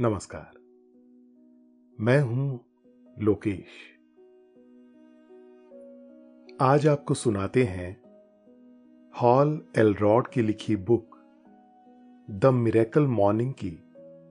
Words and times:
नमस्कार। 0.00 0.58
मैं 2.00 2.20
हूँ 2.20 2.60
लोकेश। 3.18 3.66
आज 6.60 6.86
आपको 6.86 7.14
सुनाते 7.14 7.64
हैं 7.64 8.02
हॉल 9.22 9.66
एलरॉड 9.78 10.28
की 10.28 10.42
लिखी 10.42 10.76
बुक, 10.76 11.16
द 12.30 12.46
मिरेकल 12.46 13.06
मॉर्निंग 13.06 13.54
की 13.54 13.70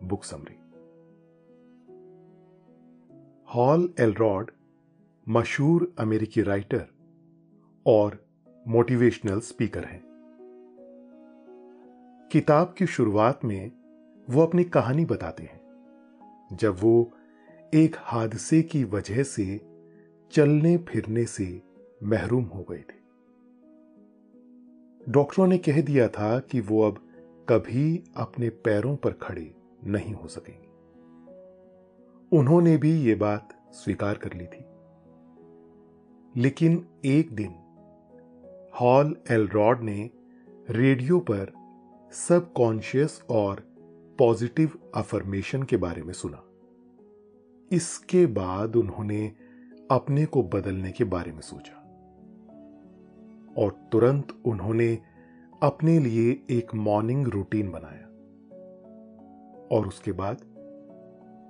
बुक 0.08 0.24
समरी। 0.24 0.60
हॉल 3.56 3.94
एलरॉड 4.00 4.52
मशहूर 5.30 5.94
अमेरिकी 6.00 6.42
राइटर 6.42 6.86
और 7.86 8.26
मोटिवेशनल 8.68 9.40
स्पीकर 9.40 9.86
हैं। 9.86 10.04
किताब 12.32 12.76
की 12.78 12.86
शुरुआत 12.86 13.46
में 13.46 13.85
वो 14.30 14.42
अपनी 14.42 14.64
कहानी 14.64 15.06
बताते 15.06 15.44
हैं, 15.44 15.62
जब 16.54 16.78
वो 16.80 17.12
एक 17.74 17.96
हादसे 18.00 18.62
की 18.62 18.84
वजह 18.84 19.24
से 19.24 19.62
चलने 20.32 20.78
फिरने 20.78 21.26
से 21.26 21.62
महरूम 22.04 22.44
हो 22.44 22.66
गए 22.72 22.82
थे। 22.82 23.06
डॉक्टरों 25.10 25.48
ने 25.48 25.58
कह 25.58 25.82
दिया 25.82 26.08
था 26.08 26.40
कि 26.40 26.60
वो 26.60 26.82
अब 26.82 27.08
कभी 27.50 28.04
अपने 28.16 28.50
पैरों 28.50 28.96
पर 28.96 29.12
खड़े 29.12 29.56
नहीं 29.84 30.14
हो 30.14 30.28
सकेंगे। 30.28 30.68
उन्होंने 32.38 32.78
भी 32.78 33.02
ये 33.02 33.16
बात 33.16 33.74
स्वीकार 33.74 34.18
कर 34.18 34.34
ली 34.34 34.46
थी। 34.46 34.66
लेकिन 36.42 36.86
एक 37.06 37.36
दिन 37.36 37.56
हॉल 38.82 39.18
एलरॉड 39.32 39.82
ने 39.82 40.10
रेडियो 40.70 41.20
पर 41.20 41.52
सबकॉन्शियस 42.12 43.24
और 43.30 43.75
पॉजिटिव 44.20 44.72
अफर्मेशन 44.96 45.64
के 45.64 45.78
बारे 45.78 46.04
में 46.04 46.14
सुना। 46.14 46.44
इसके 47.72 48.26
बाद 48.26 48.76
उन्होंने 48.76 49.34
अपने 49.92 50.26
को 50.26 50.44
बदलने 50.44 50.92
के 50.92 51.04
बारे 51.04 51.32
में 51.32 51.42
सोचा। 51.42 51.82
और 53.58 53.90
तुरंत 53.92 54.28
उन्होंने 54.46 55.00
अपने 55.64 56.00
लिए 56.00 56.44
एक 56.50 56.76
मॉर्निंग 56.76 57.28
रूटीन 57.28 57.72
बनाया। 57.72 58.06
और 59.76 59.88
उसके 59.88 60.12
बाद 60.12 60.38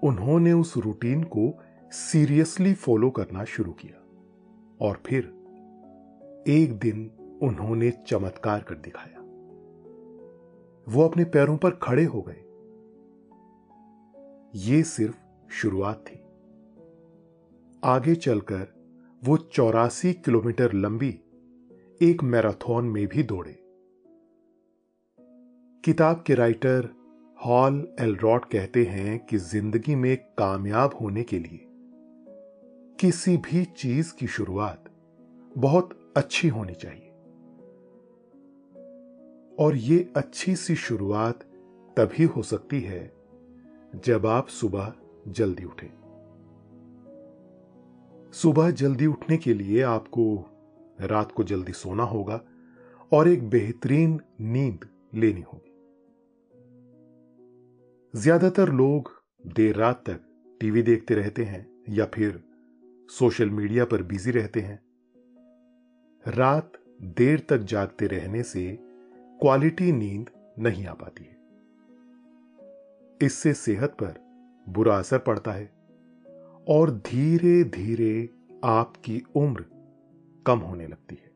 उन्होंने 0.04 0.54
उस 0.54 0.78
रूटीन 0.78 1.24
को 1.24 1.64
सीरियसली 1.92 2.74
फॉलो 2.74 3.10
करना 3.10 3.44
शुरू 3.44 3.72
किया। 3.72 4.02
और 4.82 5.02
फिर 5.06 5.24
एक 6.48 6.80
दिन 6.80 7.12
उन्होंने 7.42 7.92
चमत्कार 7.92 8.62
कर 8.62 8.76
दिखाया। 8.76 9.20
वो 10.90 11.08
अपने 11.08 11.24
पैरों 11.24 11.58
पर 11.58 11.70
खड़े 11.70 12.04
हो 12.04 12.22
गए। 12.22 12.45
ये 14.56 14.84
सिर्फ़ 14.84 15.16
शुरुआत 15.54 16.06
थी। 16.08 16.16
आगे 17.84 18.16
चलकर 18.16 18.68
वो 19.24 19.38
चौरासी 19.38 20.14
किलोमीटर 20.14 20.74
लंबी 20.74 21.10
एक 22.02 22.24
मैराथन 22.24 22.86
में 22.86 23.08
भी 23.08 23.24
दौड़े। 23.24 23.60
किताब 25.84 26.24
के 26.28 26.36
राइटर 26.36 26.90
हॉल 27.46 27.96
एलरॉड 28.00 28.46
कहते 28.46 28.86
हैं 28.86 29.26
कि 29.26 29.38
ज़िंदगी 29.38 29.96
में 29.96 30.18
कामयाब 30.18 30.98
होने 31.02 31.24
के 31.24 31.40
लिए 31.40 31.60
किसी 33.00 33.38
भी 33.38 33.66
चीज़ 33.66 34.14
की 34.14 34.28
शुरुआत 34.28 34.86
बहुत 35.58 36.14
अच्छी 36.18 36.48
होनी 36.48 36.74
चाहिए। 36.74 37.12
और 39.60 39.76
ये 39.76 40.14
अच्छी 40.16 40.56
सी 40.56 40.76
शुरुआत 40.76 41.44
तभी 41.98 42.24
हो 42.24 42.42
सकती 42.42 42.82
है 42.82 43.15
जब 43.96 44.26
आप 44.26 44.48
सुबह 44.48 44.94
जल्दी 45.28 45.64
उठें। 45.64 45.90
सुबह 48.32 48.72
जल्दी 48.72 49.06
उठने 49.06 49.38
के 49.38 49.54
लिए 49.54 49.82
आपको 49.82 50.26
रात 51.02 51.32
को 51.32 51.44
जल्दी 51.44 51.72
सोना 51.72 52.04
होगा 52.04 52.40
और 53.12 53.28
एक 53.28 53.50
बेहतरीन 53.50 54.20
नींद 54.42 54.88
लेनी 55.16 55.42
होगी। 55.42 55.72
ज़्यादातर 58.14 58.72
लोग 58.72 59.12
देर 59.48 59.76
रात 59.76 60.04
तक 60.10 60.20
टीवी 60.62 60.82
देखते 60.82 61.16
रहते 61.16 61.44
हैं 61.44 61.66
या 61.90 62.06
फिर 62.06 62.44
सोशल 63.10 63.50
मीडिया 63.50 63.86
पर 63.86 64.04
बिज़ी 64.04 64.32
रहते 64.32 64.62
हैं। 64.62 64.80
रात 66.26 66.72
देर 67.18 67.46
तक 67.50 67.58
जागते 67.58 68.08
रहने 68.08 68.44
से 68.44 68.78
क्वालिटी 69.40 69.92
नींद 69.92 70.30
नहीं 70.60 70.86
आ 70.86 70.94
पाती 70.94 71.24
है। 71.24 71.35
इससे 73.22 73.54
सेहत 73.54 73.90
पर 73.90 74.14
बुरा 74.70 74.98
असर 74.98 75.18
पड़ता 75.18 75.52
है 75.52 75.66
और 76.70 76.92
धीरे 76.92 77.64
धीरे 77.64 78.30
आपकी 78.64 79.24
उम्र 79.36 79.66
कम 80.48 80.60
होने 80.60 80.88
लगती 80.88 81.16
है। 81.16 81.32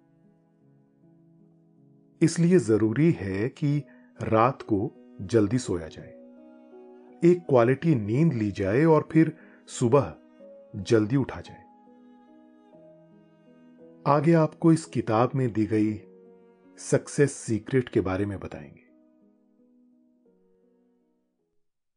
इसलिए 2.21 2.59
ज़रूरी 2.59 3.11
है 3.11 3.49
कि 3.49 3.83
रात 4.23 4.61
को 4.61 4.91
जल्दी 5.21 5.57
सोया 5.57 5.87
जाए। 5.87 6.09
एक 7.23 7.45
क्वालिटी 7.49 7.95
नींद 7.95 8.33
ली 8.33 8.51
जाए 8.51 8.85
और 8.85 9.09
फिर 9.11 9.37
सुबह 9.67 10.15
जल्दी 10.75 11.15
उठा 11.15 11.41
जाए। 11.41 11.63
आगे 14.07 14.33
आपको 14.33 14.73
इस 14.73 14.85
किताब 14.85 15.31
में 15.35 15.53
दी 15.53 15.65
गई 15.65 16.01
सक्सेस 16.77 17.31
सीक्रेट 17.31 17.89
के 17.89 18.01
बारे 18.01 18.25
में 18.25 18.39
बताएँगे। 18.39 18.88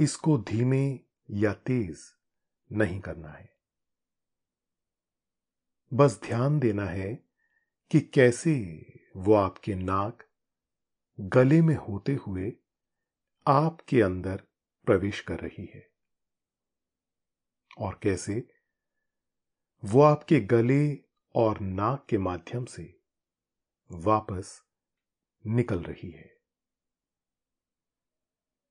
इसको 0.00 0.38
धीमे 0.38 1.00
या 1.30 1.52
तेज 1.52 2.00
नहीं 2.72 3.00
करना 3.00 3.28
है। 3.28 3.48
बस 5.92 6.20
ध्यान 6.22 6.58
देना 6.58 6.84
है 6.84 7.14
कि 7.90 8.00
कैसे 8.00 8.54
वो 9.16 9.34
आपके 9.34 9.74
नाक 9.74 10.26
गले 11.18 11.62
में 11.62 11.74
होते 11.76 12.14
हुए 12.14 12.52
आपके 13.46 14.00
अंदर 14.02 14.42
प्रवेश 14.86 15.20
कर 15.20 15.40
रही 15.40 15.66
है 15.74 15.88
और 17.78 17.98
कैसे 18.02 18.48
वो 19.84 20.02
आपके 20.02 20.40
गले 20.40 21.04
और 21.34 21.60
नाक 21.60 22.06
के 22.10 22.18
माध्यम 22.18 22.64
से 22.64 23.00
वापस 23.90 24.62
निकल 25.46 25.82
रही 25.82 26.10
है। 26.10 26.30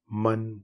मन 0.09 0.63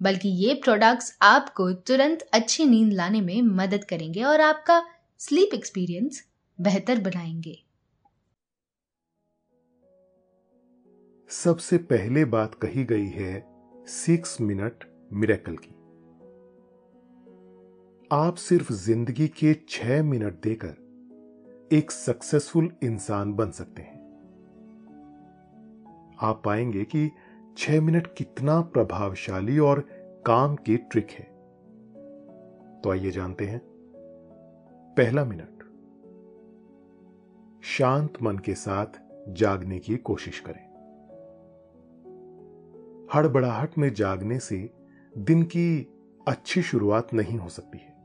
बल्कि 0.00 0.28
ये 0.28 0.54
प्रोडक्ट्स 0.54 1.16
आपको 1.22 1.72
तुरंत 1.72 2.22
अच्छी 2.32 2.64
नींद 2.64 2.92
लाने 2.92 3.20
में 3.20 3.42
मदद 3.42 3.84
करेंगे 3.84 4.22
और 4.22 4.40
आपका 4.40 4.82
स्लीप 5.20 5.54
एक्सपीरियंस 5.54 6.22
बेहतर 6.58 7.00
बनाएँगे। 7.00 7.58
सबसे 11.30 11.78
पहले 11.78 12.24
बात 12.24 12.54
कही 12.54 12.84
गई 12.84 13.06
है 13.06 13.42
सिक्स 13.86 14.40
मिनट 14.40 14.84
मिरेकल 15.12 15.56
की। 15.56 15.74
आप 18.10 18.36
सिर्फ़ 18.36 18.72
ज़िंदगी 18.72 19.28
के 19.28 19.54
छह 19.68 20.02
मिनट 20.02 20.40
देकर 20.42 20.76
एक 21.72 21.90
सक्सेसफुल 21.90 22.70
इंसान 22.82 23.32
बन 23.32 23.50
सकते 23.50 23.82
हैं। 23.82 23.96
आप 26.20 26.42
पाएँगे 26.44 26.84
कि 26.84 27.10
छह 27.60 27.80
मिनट 27.80 28.06
कितना 28.06 28.60
प्रभावशाली 28.60 29.58
और 29.58 29.80
काम 30.26 30.56
की 30.56 30.76
ट्रिक 30.76 31.10
है। 31.10 31.24
तो 32.80 32.90
आइए 32.90 33.10
जानते 33.10 33.44
हैं। 33.44 33.60
पहला 34.96 35.24
मिनट। 35.24 35.58
शांत 37.62 38.22
मन 38.22 38.38
के 38.38 38.54
साथ 38.54 38.86
जागने 39.28 39.78
की 39.78 39.96
कोशिश 39.96 40.40
करें। 40.40 40.68
हड़बड़ाहट 43.14 43.78
में 43.78 43.94
जागने 43.94 44.38
से 44.38 44.70
दिन 45.18 45.42
की 45.42 45.92
अच्छी 46.28 46.62
शुरुआत 46.62 47.14
नहीं 47.14 47.38
हो 47.38 47.48
सकती 47.48 47.78
है। 47.78 47.96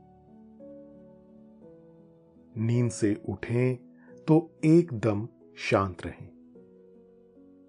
नींद 2.66 2.90
से 2.90 3.22
उठें 3.28 3.76
तो 4.28 4.50
एकदम 4.64 5.28
शांत 5.56 6.06
रहें। 6.06 6.28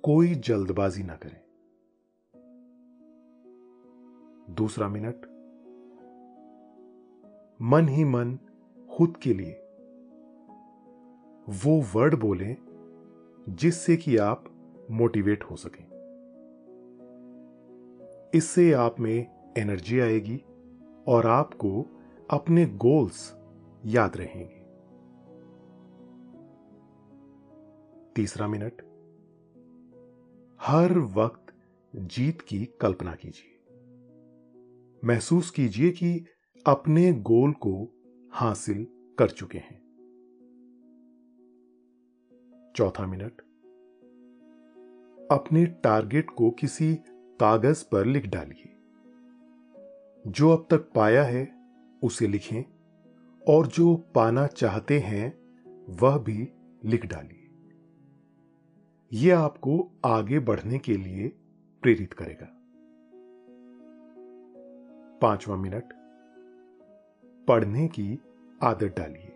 कोई 0.04 0.36
जल्दबाजी 0.36 1.04
ना 1.04 1.16
करें। 1.16 1.45
दूसरा 4.50 4.88
मिनट। 4.88 5.16
मन 7.62 7.88
ही 7.90 8.04
मन 8.04 8.40
खुद 8.92 9.18
के 9.18 9.34
लिए। 9.34 9.62
वो 11.50 11.82
वर्ड 11.82 12.16
बोलें 12.16 12.58
जिससे 13.50 13.98
कि 13.98 14.18
आप 14.18 14.46
मोटिवेट 14.92 15.44
हो 15.44 15.56
सकें। 15.56 15.96
इससे 18.34 18.74
आप 18.74 19.00
में 19.00 19.28
एनर्जी 19.58 20.00
आएगी 20.00 20.44
और 21.08 21.28
आपको 21.28 21.86
अपने 22.32 22.66
गोल्स 22.66 23.36
याद 23.86 24.18
रहेंगे। 24.18 24.66
तीसरा 28.16 28.48
मिनट। 28.48 28.82
हर 30.62 31.00
वक्त 31.00 31.54
जीत 31.96 32.42
की 32.42 32.66
कल्पना 32.66 33.16
कीजिए। 33.16 33.55
महसूस 35.06 35.50
कीजिए 35.50 35.92
कि 35.92 36.26
अपने 36.68 37.14
गोल 37.14 37.52
को 37.52 37.90
हासिल 38.32 38.88
कर 39.20 39.30
चुके 39.30 39.58
हैं। 39.58 39.86
चौथा 42.76 43.08
मिनट। 43.08 43.42
अपने 45.32 45.66
टारगेट 45.66 46.30
को 46.30 46.52
किसी 46.52 46.96
कागज़ 47.10 47.86
पर 47.92 48.06
लिख 48.06 48.26
डालिए। 48.26 48.76
जो 50.28 50.50
अब 50.50 50.68
तक 50.72 50.92
पाया 50.96 51.24
है, 51.24 51.56
उसे 52.04 52.28
लिखें 52.28 52.64
और 53.48 53.68
जो 53.68 53.96
पाना 53.96 54.48
चाहते 54.48 55.00
हैं, 55.00 55.38
वह 55.90 56.18
भी 56.18 56.50
लिख 56.86 57.06
डालिए। 57.06 57.50
यह 59.14 59.40
आपको 59.40 59.92
आगे 60.06 60.40
बढ़ने 60.40 60.80
के 60.80 60.98
लिए 60.98 61.28
प्रेरित 61.82 62.14
करेगा। 62.14 62.55
पांचवा 65.22 65.56
मिनट। 65.56 65.94
पढ़ने 67.48 67.88
की 67.88 68.20
आदत 68.64 68.96
डालिए। 68.98 69.32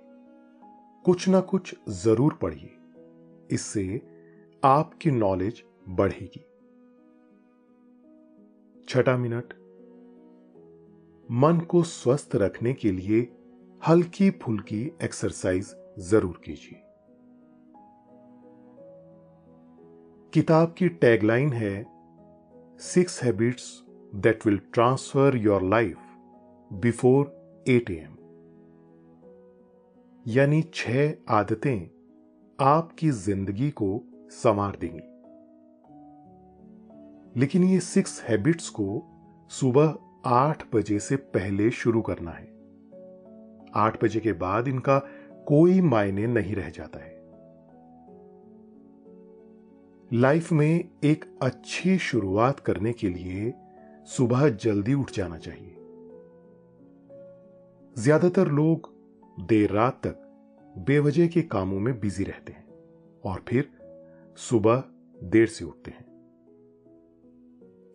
कुछ 1.05 1.27
ना 1.27 1.39
कुछ 1.41 1.75
ज़रूर 1.89 2.33
पढ़िए। 2.33 2.75
इससे 3.51 4.01
आपकी 4.63 5.11
नॉलेज 5.11 5.63
बढ़ेगी। 5.89 6.45
छठा 8.89 9.17
मिनट। 9.17 9.53
मन 11.31 11.59
को 11.69 11.83
स्वस्थ 11.83 12.35
रखने 12.35 12.73
के 12.73 12.91
लिए 12.91 13.21
हल्की 13.87 14.29
फुल्की 14.31 14.81
एक्सरसाइज 15.03 15.75
ज़रूर 15.99 16.41
कीजिए। 16.45 16.81
किताब 20.33 20.75
की 20.77 20.89
टैगलाइन 20.89 21.53
है 21.53 21.85
six 22.79 23.23
habits 23.23 23.85
that 24.15 24.45
will 24.45 24.57
transfer 24.73 25.35
your 25.35 25.63
life 25.63 25.97
before 26.71 27.63
eight 27.67 27.89
AM 27.91 28.15
यानी 30.27 30.61
छह 30.73 31.13
आदतें 31.29 31.87
आपकी 32.59 33.09
ज़िंदगी 33.09 33.69
को 33.71 34.01
संवार 34.31 34.77
देंगी। 34.81 35.07
लेकिन 37.39 37.63
ये 37.63 37.79
सिक्स 37.79 38.21
हैबिट्स 38.23 38.69
को 38.69 38.87
सुबह 39.51 39.95
आठ 40.25 40.63
बजे 40.75 40.99
से 40.99 41.15
पहले 41.15 41.69
शुरू 41.71 42.01
करना 42.01 42.31
है। 42.31 42.47
आठ 43.75 44.03
बजे 44.03 44.19
के 44.19 44.33
बाद 44.33 44.67
इनका 44.67 44.97
कोई 45.47 45.81
मायने 45.81 46.27
नहीं 46.27 46.55
रह 46.55 46.69
जाता 46.69 46.99
है। 46.99 47.17
लाइफ 50.13 50.51
में 50.51 50.89
एक 51.03 51.25
अच्छी 51.41 51.97
शुरुआत 51.97 52.59
करने 52.59 52.93
के 52.93 53.09
लिए 53.09 53.53
सुबह 54.09 54.47
जल्दी 54.49 54.93
उठ 54.93 55.11
जाना 55.11 55.37
चाहिए। 55.37 55.75
ज़्यादातर 57.95 58.47
लोग 58.51 58.89
देर 59.47 59.71
रात 59.71 59.99
तक 60.03 60.25
बेवजह 60.87 61.27
के 61.27 61.41
कामों 61.41 61.79
में 61.79 61.99
बिज़ी 61.99 62.23
रहते 62.23 62.53
हैं 62.53 62.67
और 63.23 63.43
फिर 63.47 63.69
सुबह 64.37 64.83
देर 65.23 65.47
से 65.47 65.65
उठते 65.65 65.91
हैं। 65.91 66.05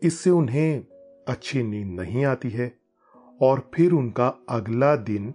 इससे 0.02 0.30
उन्हें 0.30 0.84
अच्छी 1.28 1.62
नींद 1.62 2.00
नहीं 2.00 2.24
आती 2.24 2.50
है 2.50 2.72
और 3.40 3.68
फिर 3.74 3.92
उनका 3.92 4.28
अगला 4.48 4.94
दिन 5.04 5.32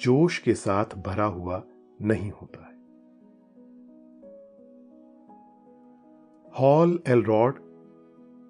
जोश 0.00 0.38
के 0.38 0.54
साथ 0.54 0.96
भरा 0.98 1.24
हुआ 1.32 1.62
नहीं 2.02 2.30
होता 2.30 2.66
है। 2.66 2.72
हॉल 6.54 6.98
एलरॉड 7.08 7.63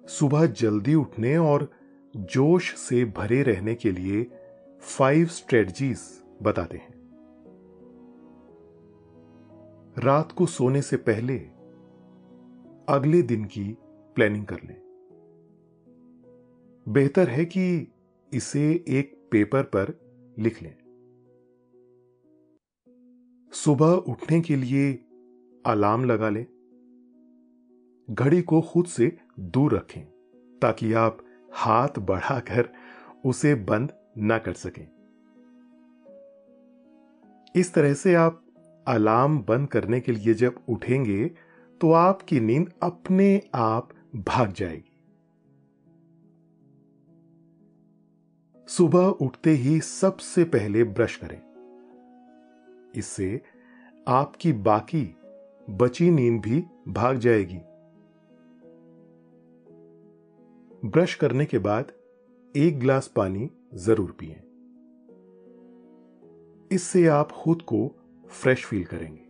सुबह 0.07 0.45
जल्दी 0.45 0.95
उठने 0.95 1.37
और 1.37 1.71
जोश 2.15 2.75
से 2.75 3.05
भरे 3.05 3.43
रहने 3.43 3.75
के 3.75 3.91
लिए 3.91 4.23
फाइव 4.79 5.25
स्ट्रेटजीज 5.25 5.99
बताते 6.43 6.77
हैं। 6.77 6.95
रात 9.99 10.31
को 10.31 10.45
सोने 10.45 10.81
से 10.81 10.97
पहले 10.97 11.37
अगले 12.89 13.21
दिन 13.21 13.45
की 13.45 13.77
प्लानिंग 14.15 14.45
कर 14.45 14.55
लें। 14.55 14.81
बेहतर 16.87 17.29
है 17.29 17.45
कि 17.45 17.87
इसे 18.33 18.85
एक 18.87 19.29
पेपर 19.31 19.63
पर 19.63 19.99
लिख 20.39 20.63
लें। 20.63 20.75
सुबह 23.53 23.91
उठने 23.91 24.41
के 24.41 24.55
लिए 24.55 24.93
अलार्म 25.65 26.05
लगा 26.05 26.29
लें। 26.29 26.54
घड़ी 28.11 28.41
को 28.41 28.61
खुद 28.61 28.85
से 28.85 29.17
दूर 29.39 29.75
रखें, 29.75 30.03
ताकि 30.61 30.93
आप 30.93 31.17
हाथ 31.53 31.99
बढ़ाकर 31.99 32.69
उसे 33.25 33.55
बंद 33.55 33.91
ना 34.17 34.37
कर 34.37 34.53
सकें। 34.53 34.87
इस 37.55 37.73
तरह 37.73 37.93
से 37.93 38.13
आप 38.15 38.41
अलार्म 38.87 39.37
बंद 39.39 39.67
करने 39.67 39.99
के 39.99 40.11
लिए 40.11 40.33
जब 40.33 40.55
उठेंगे 40.69 41.25
तो 41.81 41.91
आपकी 41.91 42.39
नींद 42.39 42.71
अपने 42.83 43.41
आप 43.55 43.89
भाग 44.15 44.53
जाएगी। 44.53 44.91
सुबह 48.67 49.05
उठते 49.21 49.49
ही 49.49 49.79
सबसे 49.81 50.43
पहले 50.43 50.83
ब्रश 50.83 51.15
करें। 51.15 51.41
इससे 52.95 53.41
आपकी 54.07 54.53
बाकी 54.53 55.15
बची 55.69 56.09
नींद 56.11 56.41
भी 56.41 56.63
भाग 56.87 57.17
जाएगी। 57.17 57.59
ब्रश 60.85 61.13
करने 61.15 61.45
के 61.45 61.57
बाद 61.57 61.91
एक 62.55 62.79
गिलास 62.79 63.07
पानी 63.07 63.49
ज़रूर 63.73 64.11
पिए। 64.11 64.35
इससे 66.71 67.05
आप 67.07 67.31
खुद 67.31 67.61
को 67.61 67.79
फ्रेश 68.29 68.65
फील 68.65 68.83
करेंगे। 68.83 69.23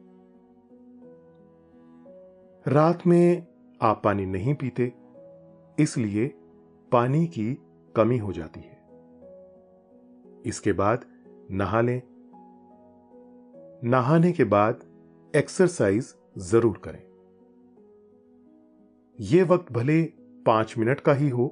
रात 2.65 3.07
में 3.07 3.47
आप 3.81 4.01
पानी 4.03 4.25
नहीं 4.25 4.53
पीते, 4.53 4.91
इसलिए 5.79 6.27
पानी 6.91 7.25
की 7.27 7.57
कमी 7.95 8.17
हो 8.17 8.33
जाती 8.33 8.59
है। 8.59 8.75
इसके 10.45 10.73
बाद 10.73 11.05
नहा 11.51 11.81
लें। 11.81 12.01
नहाने 13.83 14.31
के 14.31 14.43
बाद 14.43 14.83
एक्सरसाइज 15.35 16.13
ज़रूर 16.37 16.81
करें। 16.87 17.03
यह 19.19 19.45
वक्त 19.45 19.71
भले 19.71 20.24
पाँच 20.45 20.73
मिनट 20.77 20.99
का 20.99 21.13
ही 21.13 21.29
हो। 21.29 21.45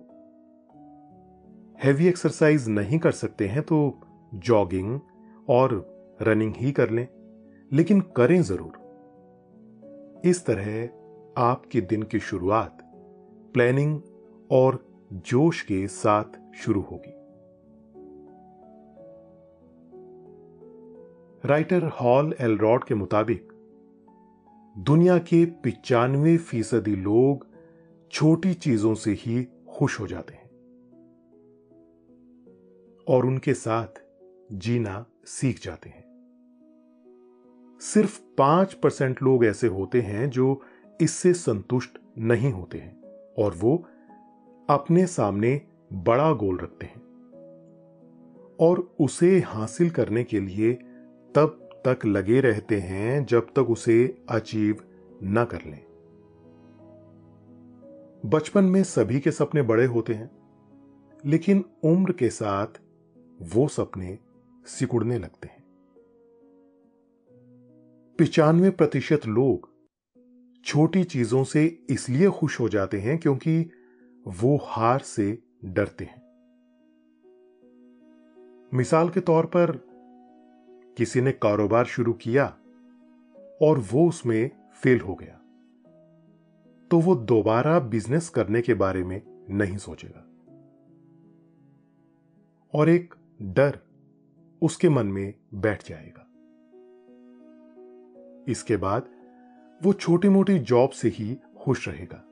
हैवी 1.83 2.07
एक्सरसाइज 2.07 2.67
नहीं 2.69 2.99
कर 2.99 3.11
सकते 3.11 3.47
हैं 3.47 3.61
तो 3.63 3.77
जॉगिंग 4.35 4.99
और 5.49 5.73
रनिंग 6.21 6.53
ही 6.57 6.71
कर 6.71 6.89
लें, 6.89 7.07
लेकिन 7.71 8.01
करें 8.17 8.41
ज़रूर। 8.41 8.81
इस 10.25 10.45
तरह 10.45 11.41
आपके 11.41 11.81
दिन 11.81 12.03
की 12.03 12.19
शुरुआत 12.19 12.77
प्लानिंग 13.53 13.99
और 14.51 14.79
जोश 15.27 15.61
के 15.61 15.87
साथ 15.87 16.39
शुरू 16.55 16.81
होगी। 16.81 17.11
राइटर 21.43 21.83
हॉल 21.93 22.33
एलरॉड 22.41 22.83
के 22.83 22.95
मुताबिक, 22.95 23.47
दुनिया 24.75 25.17
के 25.19 25.43
पिचानवे 25.63 26.37
फ़ीसदी 26.39 26.95
लोग 26.97 27.45
छोटी 28.13 28.53
चीज़ों 28.53 28.95
से 28.95 29.11
ही 29.11 29.43
खुश 29.43 29.99
हो 29.99 30.07
जाते 30.07 30.33
हैं। 30.33 30.49
और 33.07 33.25
उनके 33.25 33.53
साथ 33.53 33.87
जीना 34.51 35.05
सीख 35.25 35.63
जाते 35.63 35.89
हैं। 35.89 36.03
सिर्फ़ 37.81 38.21
पाँच 38.37 38.73
परसेंट 38.73 39.23
लोग 39.23 39.45
ऐसे 39.45 39.67
होते 39.67 40.01
हैं 40.01 40.29
जो 40.29 40.61
इससे 41.01 41.33
संतुष्ट 41.33 41.97
नहीं 42.17 42.51
होते 42.51 42.77
हैं 42.77 43.01
और 43.37 43.55
वो 43.55 43.85
अपने 44.69 45.07
सामने 45.07 45.61
बड़ा 45.93 46.33
गोल 46.33 46.57
रखते 46.57 46.85
हैं। 46.85 47.01
और 48.59 48.95
उसे 48.99 49.39
हासिल 49.39 49.89
करने 49.89 50.23
के 50.23 50.39
लिए 50.39 50.73
तब 51.35 51.69
तक 51.87 52.05
लगे 52.05 52.41
रहते 52.41 52.79
हैं 52.79 53.25
जब 53.25 53.47
तक 53.47 53.69
उसे 53.69 54.23
अचीव 54.29 54.77
न 55.23 55.45
कर 55.51 55.61
लें। 55.65 55.92
बचपन 58.25 58.63
में 58.63 58.83
सभी 58.83 59.19
के 59.19 59.31
सपने 59.31 59.61
बड़े 59.61 59.85
होते 59.85 60.13
हैं, 60.13 60.31
लेकिन 61.25 61.65
उम्र 61.83 62.11
के 62.11 62.29
साथ 62.29 62.67
वो 63.41 63.67
सपने 63.67 64.19
सिकुड़ने 64.65 65.19
लगते 65.19 65.47
हैं। 65.47 65.63
पिचानवे 68.17 68.69
प्रतिशत 68.69 69.25
लोग 69.27 69.69
छोटी 70.65 71.03
चीज़ों 71.03 71.43
से 71.43 71.85
इसलिए 71.89 72.29
खुश 72.29 72.59
हो 72.59 72.69
जाते 72.69 72.99
हैं 72.99 73.17
क्योंकि 73.17 73.69
वो 74.27 74.57
हार 74.63 74.99
से 74.99 75.43
डरते 75.65 76.05
हैं। 76.05 76.21
मिसाल 78.73 79.09
के 79.09 79.19
तौर 79.19 79.45
पर, 79.45 79.71
किसी 80.97 81.21
ने 81.21 81.31
कारोबार 81.31 81.85
शुरू 81.85 82.13
किया 82.13 82.45
और 83.61 83.79
वो 83.91 84.09
उसमें 84.09 84.49
फेल 84.73 84.99
हो 84.99 85.15
गया। 85.15 85.39
तो 86.93 86.99
वो 86.99 87.15
दोबारा 87.15 87.79
बिज़नेस 87.79 88.29
करने 88.29 88.61
के 88.61 88.73
बारे 88.73 89.03
में 89.03 89.21
नहीं 89.49 89.77
सोचेगा। 89.77 90.25
और 92.73 92.89
एक 92.89 93.13
डर 93.41 93.79
उसके 94.61 94.89
मन 94.89 95.07
में 95.07 95.33
बैठ 95.53 95.89
जाएगा। 95.89 96.27
इसके 98.47 98.77
बाद 98.77 99.09
वो 99.83 99.93
छोटी 99.93 100.29
मोटी 100.29 100.59
जॉब 100.59 100.89
से 100.89 101.07
ही 101.07 101.37
खुश 101.57 101.87
रहेगा। 101.87 102.23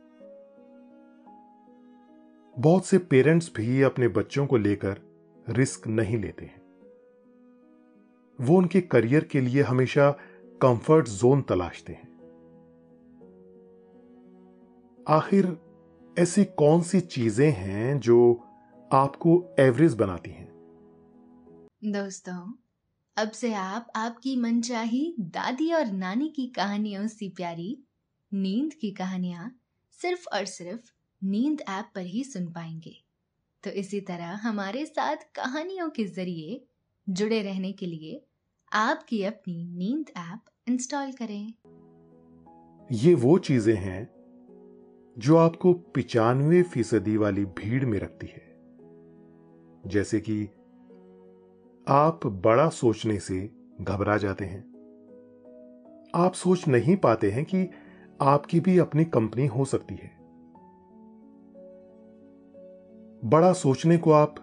बहुत 2.59 2.85
से 2.85 2.97
पेरेंट्स 2.97 3.51
भी 3.55 3.81
अपने 3.81 4.07
बच्चों 4.07 4.47
को 4.47 4.57
लेकर 4.57 5.01
रिस्क 5.49 5.87
नहीं 5.87 6.17
लेते 6.17 6.45
हैं। 6.45 6.61
वो 8.41 8.57
उनके 8.57 8.81
करियर 8.81 9.23
के 9.23 9.41
लिए 9.41 9.61
हमेशा 9.61 10.11
कंफर्ट 10.61 11.07
जोन 11.07 11.41
तलाशते 11.41 11.93
हैं। 11.93 12.10
आखिर 15.09 15.57
ऐसी 16.19 16.43
कौन 16.45 16.81
सी 16.81 16.99
चीज़ें 17.01 17.51
हैं 17.51 17.99
जो 17.99 18.47
आपको 18.93 19.55
एवरेज 19.59 19.93
बनाती 19.93 20.31
हैं? 20.31 20.47
दोस्तों 21.83 22.53
अब 23.17 23.31
से 23.31 23.53
आप 23.53 23.87
आपकी 23.95 24.35
मनचाही 24.35 25.15
दादी 25.19 25.71
और 25.73 25.85
नानी 25.85 26.29
की 26.29 26.47
कहानियों 26.47 27.07
से 27.07 27.29
प्यारी 27.29 27.83
नींद 28.33 28.73
की 28.73 28.91
कहानियाँ 28.91 29.59
सिर्फ़ 29.91 30.27
और 30.33 30.45
सिर्फ़ 30.45 30.91
नींद 31.23 31.61
ऐप 31.69 31.91
पर 31.95 32.01
ही 32.01 32.23
सुन 32.23 32.47
पाएँगे। 32.47 32.95
तो 33.63 33.69
इसी 33.69 34.01
तरह 34.01 34.25
हमारे 34.25 34.85
साथ 34.85 35.15
कहानियों 35.15 35.89
के 35.89 36.05
ज़रिए 36.05 36.65
जुड़े 37.09 37.41
रहने 37.41 37.71
के 37.71 37.85
लिए 37.85 38.25
आपकी 38.73 39.23
अपनी 39.23 39.63
नींद 39.63 40.09
ऐप 40.17 40.39
इंस्टॉल 40.67 41.11
करें। 41.11 41.53
ये 42.89 43.13
वो 43.13 43.37
चीज़ें 43.37 43.75
हैं 43.75 44.20
जो 45.19 45.37
आपको 45.37 45.73
पिचानवे 45.73 46.63
फ़ीसदी 46.63 47.17
वाली 47.17 47.45
भीड़ 47.45 47.85
में 47.85 47.99
रखती 47.99 48.27
है। 48.27 48.41
जैसे 49.89 50.19
कि 50.19 50.45
आप 51.87 52.25
बड़ा 52.25 52.69
सोचने 52.69 53.19
से 53.19 53.49
घबरा 53.81 54.17
जाते 54.17 54.45
हैं। 54.45 54.61
आप 56.15 56.33
सोच 56.33 56.67
नहीं 56.67 56.95
पाते 56.97 57.31
हैं 57.31 57.45
कि 57.45 57.69
आपकी 58.21 58.59
भी 58.59 58.77
अपनी 58.77 59.05
कंपनी 59.05 59.47
हो 59.47 59.65
सकती 59.65 59.95
है। 59.95 60.11
बड़ा 63.29 63.53
सोचने 63.53 63.97
को 63.97 64.11
आप 64.11 64.35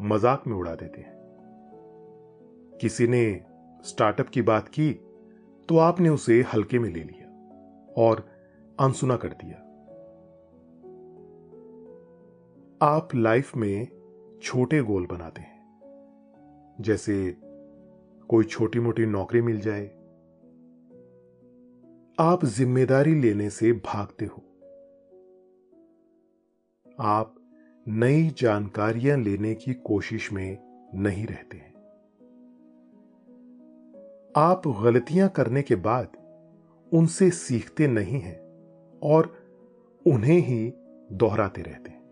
मज़ाक 0.00 0.46
में 0.46 0.56
उड़ा 0.56 0.74
देते 0.74 1.00
हैं। 1.00 1.14
किसी 2.80 3.06
ने 3.06 3.44
स्टार्टअप 3.84 4.28
की 4.28 4.42
बात 4.42 4.68
की 4.68 4.92
तो 5.68 5.78
आपने 5.78 6.08
उसे 6.08 6.42
हल्के 6.42 6.78
में 6.78 6.90
ले 6.90 7.00
लिया 7.00 7.26
और 7.98 8.28
अनसुना 8.80 9.16
कर 9.16 9.28
दिया। 9.28 9.62
आप 12.82 13.08
लाइफ 13.14 13.56
में 13.56 13.88
छोटे 14.42 14.80
गोल 14.82 15.06
बनाते 15.06 15.40
हैं। 15.40 16.76
जैसे 16.80 17.36
कोई 18.28 18.44
छोटी 18.44 18.80
मोटी 18.80 19.06
नौकरी 19.06 19.42
मिल 19.42 19.60
जाए। 19.60 19.86
आप 22.18 22.44
ज़िम्मेदारी 22.44 23.14
लेने 23.14 23.50
से 23.50 23.72
भागते 23.72 24.24
हो। 24.24 24.42
आप 27.00 27.34
नई 27.88 28.34
जानकारियाँ 28.38 29.18
लेने 29.18 29.54
की 29.54 29.74
कोशिश 29.74 30.32
में 30.32 30.58
नहीं 30.94 31.26
रहते 31.26 31.56
हैं। 31.56 31.74
आप 34.36 34.62
गलतियाँ 34.68 35.28
करने 35.28 35.62
के 35.62 35.74
बाद 35.74 36.08
उनसे 36.92 37.30
सीखते 37.30 37.86
नहीं 37.86 38.20
हैं 38.20 38.38
और 39.02 39.36
उन्हें 40.06 40.38
ही 40.38 40.72
दोहराते 41.12 41.62
रहते 41.62 41.90
हैं। 41.90 42.05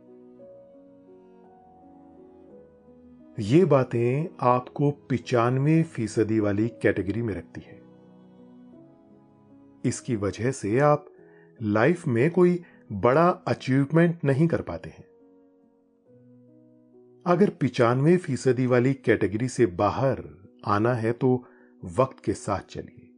ये 3.40 3.64
बातें 3.64 4.36
आपको 4.40 4.90
पिचानवे 4.90 5.82
फ़ीसदी 5.82 6.40
वाली 6.40 6.68
कैटेगरी 6.68 7.22
में 7.22 7.34
रखती 7.34 7.60
है। 7.60 7.82
इसकी 9.84 10.16
वजह 10.16 10.50
से 10.50 10.78
आप 10.78 11.06
लाइफ 11.62 12.06
में 12.06 12.30
कोई 12.30 12.62
बड़ा 12.92 13.28
अचीवमेंट 13.28 14.18
नहीं 14.24 14.48
कर 14.48 14.62
पाते 14.62 14.90
हैं। 14.90 15.04
अगर 17.26 17.50
पिचानवे 17.50 18.16
फ़ीसदी 18.16 18.66
वाली 18.66 18.94
कैटेगरी 18.94 19.48
से 19.48 19.66
बाहर 19.66 20.24
आना 20.64 20.94
है 20.94 21.12
तो 21.12 21.44
वक्त 21.84 22.24
के 22.24 22.34
साथ 22.34 22.60
चलिए। 22.60 23.10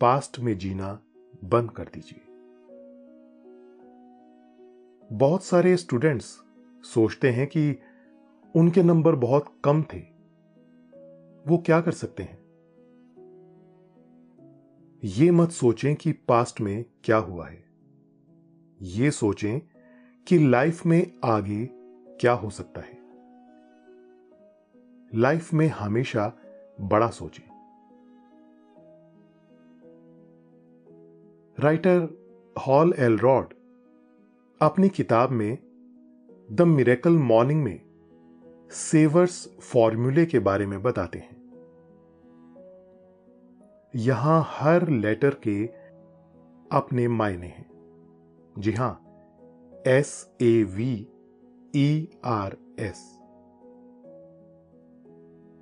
पास्ट 0.00 0.38
में 0.38 0.58
जीना 0.58 1.02
बंद 1.44 1.70
कर 1.70 1.84
दीजिए। 1.84 2.20
बहुत 5.16 5.44
सारे 5.44 5.76
स्टूडेंट्स 5.76 6.42
सोचते 6.82 7.30
हैं 7.30 7.46
कि 7.46 7.78
उनके 8.56 8.82
नंबर 8.82 9.14
बहुत 9.14 9.60
कम 9.64 9.82
थे। 9.82 9.98
वो 11.48 11.58
क्या 11.58 11.80
कर 11.80 11.92
सकते 11.92 12.22
हैं? 12.22 12.46
ये 15.04 15.30
मत 15.30 15.50
सोचें 15.50 15.96
कि 15.96 16.12
पास्ट 16.12 16.60
में 16.60 16.84
क्या 17.04 17.16
हुआ 17.16 17.48
है। 17.48 17.64
ये 18.82 19.10
सोचें 19.10 19.60
कि 20.26 20.38
लाइफ 20.38 20.86
में 20.86 21.12
आगे 21.24 21.68
क्या 22.20 22.32
हो 22.32 22.50
सकता 22.50 22.80
है। 22.80 22.98
लाइफ 25.14 25.54
में 25.54 25.66
हमेशा 25.66 26.32
बड़ा 26.80 27.08
सोचें। 27.08 27.56
राइटर 31.60 32.08
हॉल 32.66 32.94
एल 32.98 33.18
रॉड 33.18 33.54
अपनी 34.62 34.88
किताब 34.88 35.30
में 35.30 35.58
द 36.52 36.62
मिरेकल 36.62 37.12
मॉर्निंग 37.12 37.62
में 37.62 37.85
सेवर्स 38.70 39.48
फॉर्मूले 39.62 40.24
के 40.26 40.38
बारे 40.38 40.66
में 40.66 40.82
बताते 40.82 41.18
हैं। 41.18 41.34
यहाँ 43.94 44.42
हर 44.48 44.88
लेटर 44.88 45.36
के 45.46 45.66
अपने 46.76 47.08
मायने 47.08 47.46
हैं। 47.46 47.66
जी 48.58 48.72
हाँ 48.72 48.92
S 49.86 50.12
A 50.42 50.62
V 50.62 50.92
E 51.76 52.08
R 52.24 52.56
S 52.78 53.02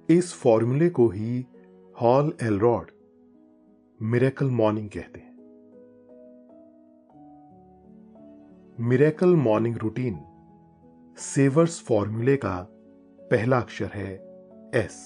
इस 0.09 0.35
फॉर्मूले 0.35 0.89
को 0.89 1.09
ही 1.09 1.45
हॉल 2.01 2.33
एलरॉड 2.43 2.91
मिरेकल 4.01 4.51
मॉर्निंग 4.51 4.89
कहते 4.89 5.21
हैं। 5.21 5.33
मिरेकल 8.79 9.37
मॉर्निंग 9.37 9.77
रूटीन 9.77 10.19
सेवर्स 11.19 11.83
फॉर्मूले 11.83 12.37
का 12.37 12.74
पहला 13.31 13.59
अक्षर 13.59 13.90
है 13.95 14.12
एस। 14.75 14.97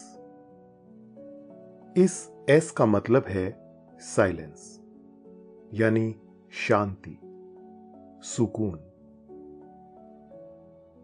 इस 1.96 2.16
एस 2.50 2.70
का 2.70 2.86
मतलब 2.86 3.24
है 3.24 3.46
साइलेंस, 4.00 4.80
यानी 5.74 6.14
शांति, 6.58 7.18
सुकून। 8.24 8.78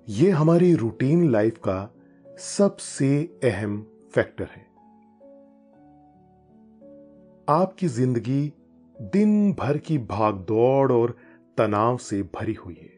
यह 0.09 0.39
हमारी 0.39 0.75
रूटीन 0.75 1.31
लाइफ 1.31 1.59
का 1.59 1.91
सबसे 2.39 3.41
अहम 3.45 3.81
फैक्टर 4.15 4.45
है। 4.45 4.63
आपकी 7.49 7.89
ज़िंदगी 7.89 8.53
दिन 8.97 9.53
भर 9.53 9.79
की 9.79 9.99
भागदौड़ 9.99 10.93
और 10.93 11.17
तनाव 11.59 11.97
से 11.97 12.23
भरी 12.35 12.55
हुई 12.55 12.75
है। 12.75 12.93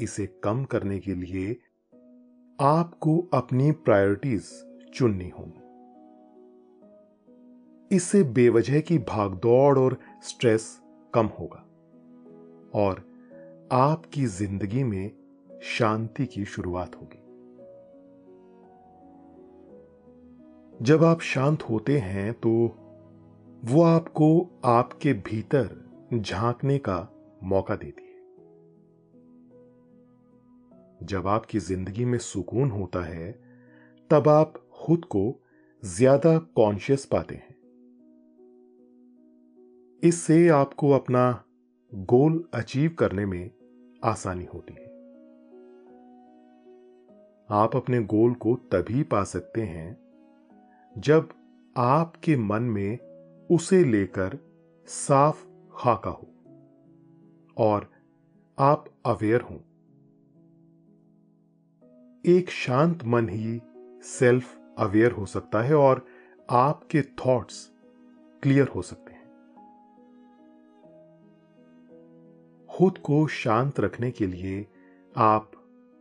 इसे 0.00 0.26
कम 0.44 0.64
करने 0.64 0.98
के 0.98 1.14
लिए 1.14 1.56
आपको 2.60 3.16
अपनी 3.34 3.70
प्रायोरिटीज 3.72 4.48
चुननी 4.94 5.28
होंगी। 5.28 5.60
इससे 7.96 8.22
बेवजह 8.22 8.80
की 8.80 8.98
भागदौड़ 8.98 9.78
और 9.78 9.96
स्ट्रेस 10.22 10.66
कम 11.14 11.26
होगा 11.38 11.64
और 12.74 13.02
आपकी 13.72 14.26
ज़िंदगी 14.26 14.84
में 14.84 15.10
शांति 15.62 16.26
की 16.26 16.44
शुरुआत 16.44 16.96
होगी। 16.96 17.18
जब 20.84 21.04
आप 21.04 21.20
शांत 21.20 21.62
होते 21.62 21.98
हैं 21.98 22.32
तो 22.32 22.50
वो 23.64 23.82
आपको 23.82 24.28
आपके 24.64 25.12
भीतर 25.12 25.68
झांकने 26.14 26.78
का 26.78 27.08
मौका 27.44 27.74
देती 27.74 28.01
जब 31.02 31.26
आपकी 31.26 31.58
ज़िंदगी 31.58 32.04
में 32.04 32.18
सुकून 32.18 32.70
होता 32.70 33.04
है, 33.04 33.32
तब 34.10 34.28
आप 34.28 34.54
खुद 34.72 35.04
को 35.04 35.40
ज़्यादा 35.82 36.38
कॉन्शियस 36.38 37.04
पाते 37.04 37.34
हैं। 37.34 37.54
इससे 40.02 40.48
आपको 40.48 40.90
अपना 40.90 41.44
गोल 41.92 42.44
अचीव 42.54 42.94
करने 42.98 43.26
में 43.26 43.50
आसानी 44.04 44.44
होती 44.44 44.74
है। 44.74 44.90
आप 47.50 47.76
अपने 47.76 48.02
गोल 48.02 48.34
को 48.34 48.54
तभी 48.72 49.02
पा 49.02 49.24
सकते 49.24 49.62
हैं 49.62 49.96
जब 50.96 51.28
आपके 51.76 52.36
मन 52.36 52.62
में 52.62 52.98
उसे 53.50 53.84
लेकर 53.84 54.38
साफ़ 54.88 55.44
खाका 55.76 56.10
हो 56.10 56.28
और 57.56 57.90
आप 58.58 58.84
अवेयर 59.06 59.40
हों। 59.40 59.58
एक 62.26 62.50
शांत 62.50 63.04
मन 63.04 63.28
ही 63.28 63.60
सेल्फ 64.02 64.58
अवेयर 64.78 65.12
हो 65.12 65.26
सकता 65.26 65.62
है 65.62 65.74
और 65.74 66.06
आपके 66.50 67.02
थॉट्स 67.02 67.70
क्लियर 68.42 68.68
हो 68.68 68.82
सकते 68.82 69.12
हैं। 69.12 69.22
खुद 72.70 72.98
को 72.98 73.26
शांत 73.26 73.80
रखने 73.80 74.10
के 74.10 74.26
लिए 74.26 74.66
आप 75.16 75.50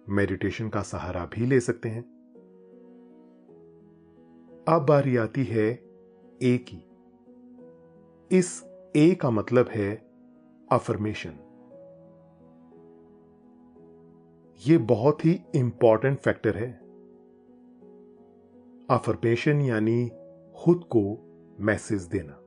मेडिटेशन 0.09 0.69
का 0.69 0.81
सहारा 0.81 1.25
भी 1.25 1.45
ले 1.45 1.59
सकते 1.59 1.89
हैं। 1.89 2.03
अब 4.67 4.85
बारी 4.89 5.17
आती 5.17 5.43
है 5.43 5.83
ए 6.41 6.57
की। 6.57 6.83
इस 8.37 8.63
ए 8.95 9.15
का 9.21 9.29
मतलब 9.29 9.67
है 9.67 9.95
अफर्मेशन 10.71 11.50
यह 14.67 14.79
बहुत 14.79 15.25
ही 15.25 15.39
इंपॉर्टेंट 15.55 16.17
फैक्टर 16.19 16.57
है। 16.57 16.71
अफर्मेशन 18.89 19.61
यानी 19.61 20.09
खुद 20.55 20.83
को 20.95 21.01
मैसेज 21.59 22.01
देना। 22.01 22.37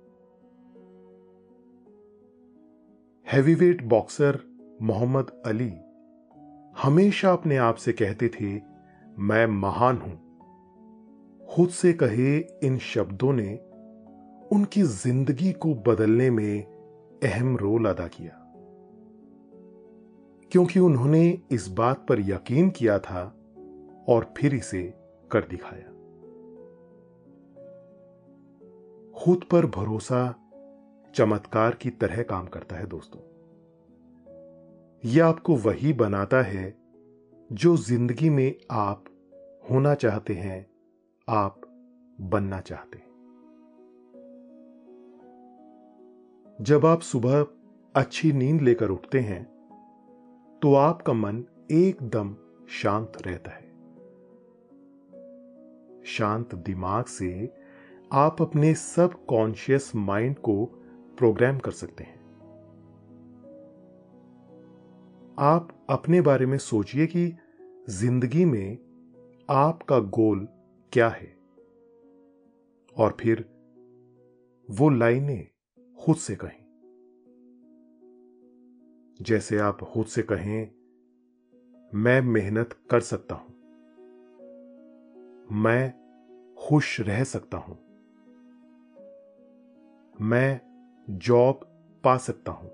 हैवीवेट 3.27 3.83
बॉक्सर 3.83 4.39
मोहम्मद 4.83 5.31
अली 5.47 5.73
हमेशा 6.83 7.33
अपने 7.33 7.57
आप 7.57 7.75
से 7.75 7.93
कहते 7.93 8.29
थे, 8.29 8.61
मैं 9.19 9.47
महान 9.47 9.97
हूँ। 9.97 10.21
खुद 11.47 11.69
से 11.69 11.93
कहे 11.93 12.39
इन 12.39 12.79
शब्दों 12.79 13.33
ने 13.33 13.55
उनकी 14.53 14.83
ज़िंदगी 14.83 15.53
को 15.53 15.75
बदलने 15.75 16.31
में 16.31 16.63
अहम 17.23 17.57
रोल 17.57 17.87
अदा 17.87 18.07
किया। 18.07 18.41
क्योंकि 20.55 20.81
उन्होंने 20.81 21.43
इस 21.51 21.69
बात 21.69 22.07
पर 22.09 22.21
यकीन 22.21 22.71
किया 22.71 22.99
था 22.99 23.37
और 24.09 24.35
फिर 24.39 24.55
इसे 24.55 24.95
कर 25.31 25.41
दिखाया। 25.41 25.87
खुद 29.13 29.45
पर 29.45 29.67
भरोसा 29.67 30.35
चमत्कार 31.15 31.75
की 31.75 31.91
तरह 31.91 32.23
काम 32.23 32.47
करता 32.47 32.77
है 32.77 32.87
दोस्तों। 32.87 33.21
यह 35.05 35.27
आपको 35.27 35.57
वही 35.57 35.93
बनाता 35.93 36.43
है 36.43 36.79
जो 37.53 37.77
ज़िंदगी 37.77 38.31
में 38.31 38.55
आप 38.71 39.05
होना 39.71 39.95
चाहते 39.95 40.35
हैं, 40.35 40.67
आप 41.29 41.61
बनना 42.21 42.61
चाहते 42.61 42.99
हैं। 42.99 43.15
जब 46.61 46.87
आप 46.87 47.01
सुबह 47.01 47.47
अच्छी 47.97 48.33
नींद 48.33 48.61
लेकर 48.63 48.91
उठते 48.91 49.21
हैं 49.21 49.54
तो 50.65 50.75
आपका 50.75 51.13
मन 51.13 51.45
एकदम 51.71 52.37
शांत 52.69 53.13
रहता 53.27 53.51
है। 53.51 53.73
शांत 56.05 56.55
दिमाग 56.55 57.05
से 57.05 57.55
आप 58.13 58.43
अपने 58.43 58.75
सब 58.75 59.27
कॉन्शियस 59.27 59.93
माइंड 59.95 60.39
को 60.39 60.65
प्रोग्राम 61.19 61.59
कर 61.59 61.71
सकते 61.71 62.05
हैं। 62.05 62.21
आप 65.39 65.87
अपने 65.91 66.21
बारे 66.21 66.47
में 66.47 66.59
सोचिए 66.59 67.07
कि 67.07 67.37
ज़िंदगी 67.89 68.45
में 68.45 68.79
आपका 69.51 69.99
गोल 69.99 70.49
क्या 70.93 71.09
है। 71.09 71.37
और 72.99 73.17
फिर 73.21 73.41
वो 74.71 74.89
लाइनें 74.89 75.49
खुद 76.01 76.17
से 76.17 76.37
कहें। 76.37 76.64
जैसे 79.23 79.59
आप 79.59 79.81
खुद 79.81 80.07
से 80.07 80.23
कहें, 80.23 80.71
मैं 81.95 82.21
मेहनत 82.23 82.79
कर 82.91 83.01
सकता 83.01 83.35
हूँ। 83.35 83.55
मैं 85.53 85.93
खुश 86.59 87.01
रह 87.01 87.25
सकता 87.25 87.59
हूँ। 87.59 87.79
मैं 90.21 90.61
जॉब 91.11 91.61
पा 92.05 92.17
सकता 92.17 92.53
हूँ। 92.53 92.71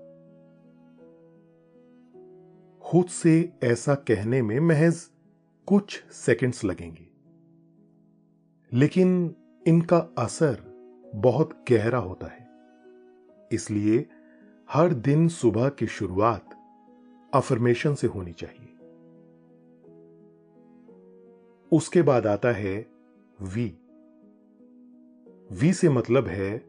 खुद 2.79 3.05
से 3.05 3.53
ऐसा 3.63 3.95
कहने 3.95 4.41
में 4.41 4.59
महज 4.59 5.09
कुछ 5.67 6.03
सेकंड्स 6.03 6.63
लगेंगे। 6.65 7.07
लेकिन 8.73 9.35
इनका 9.67 9.97
असर 9.97 10.71
बहुत 11.15 11.65
गहरा 11.71 11.97
होता 11.97 12.27
है, 12.27 12.49
इसलिए 13.51 14.09
हर 14.73 14.93
दिन 14.93 15.27
सुबह 15.27 15.69
की 15.69 15.87
शुरुआत 15.87 16.49
अफर्मेशन 17.33 17.95
से 17.95 18.07
होनी 18.07 18.31
चाहिए। 18.31 18.67
उसके 21.71 22.01
बाद 22.01 22.27
आता 22.27 22.51
है 22.51 22.87
वी 23.41 23.77
वी 25.51 25.73
से 25.73 25.89
मतलब 25.89 26.27
है 26.27 26.65